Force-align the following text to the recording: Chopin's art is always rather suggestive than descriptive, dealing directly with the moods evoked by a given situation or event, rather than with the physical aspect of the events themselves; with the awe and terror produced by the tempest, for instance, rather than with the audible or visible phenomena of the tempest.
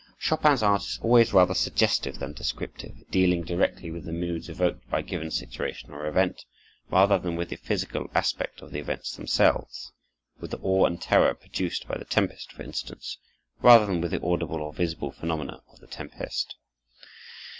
Chopin's 0.17 0.63
art 0.63 0.81
is 0.81 0.99
always 1.03 1.31
rather 1.31 1.53
suggestive 1.53 2.17
than 2.17 2.33
descriptive, 2.33 3.03
dealing 3.11 3.43
directly 3.43 3.91
with 3.91 4.03
the 4.03 4.11
moods 4.11 4.49
evoked 4.49 4.89
by 4.89 4.97
a 4.97 5.03
given 5.03 5.29
situation 5.29 5.93
or 5.93 6.07
event, 6.07 6.43
rather 6.89 7.19
than 7.19 7.35
with 7.35 7.49
the 7.51 7.55
physical 7.55 8.09
aspect 8.15 8.63
of 8.63 8.71
the 8.71 8.79
events 8.79 9.15
themselves; 9.15 9.91
with 10.39 10.49
the 10.49 10.59
awe 10.63 10.85
and 10.87 11.03
terror 11.03 11.35
produced 11.35 11.87
by 11.87 11.95
the 11.99 12.05
tempest, 12.05 12.51
for 12.51 12.63
instance, 12.63 13.19
rather 13.61 13.85
than 13.85 14.01
with 14.01 14.09
the 14.09 14.21
audible 14.23 14.63
or 14.63 14.73
visible 14.73 15.11
phenomena 15.11 15.61
of 15.71 15.77
the 15.81 15.85
tempest. 15.87 16.55